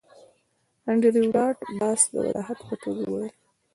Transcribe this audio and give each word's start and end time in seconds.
انډریو 0.89 1.31
ډاټ 1.35 1.57
باس 1.79 2.01
د 2.11 2.15
وضاحت 2.25 2.59
په 2.67 2.75
توګه 2.83 3.03
وویل 3.07 3.33